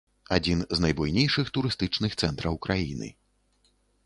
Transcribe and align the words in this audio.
Адзін 0.35 0.61
з 0.77 0.83
найбуйнейшых 0.85 1.51
турыстычных 1.57 2.11
цэнтраў 2.25 2.59
краіны. 2.69 3.13